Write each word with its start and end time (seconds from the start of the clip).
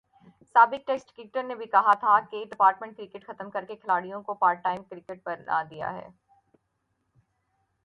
سابق 0.55 0.87
test 0.87 1.11
cricketer 1.17 1.43
نے 1.43 1.55
بھی 1.55 1.65
کہا 1.65 1.93
تھا 1.93 2.19
کہ 2.31 2.43
ڈپارٹمنٹ 2.45 2.97
کرکٹ 2.97 3.27
ختم 3.27 3.49
کر 3.49 3.65
کے 3.65 3.75
کھلاڑیوں 3.75 4.21
کو 4.21 4.33
پارٹ 4.33 4.63
ٹائم 4.63 4.83
کرکٹر 4.83 5.15
بنادیا 5.25 5.93
ہے۔ 5.93 6.07